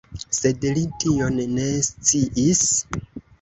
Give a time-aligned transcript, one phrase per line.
[0.35, 2.65] Sed li tion ne sciis.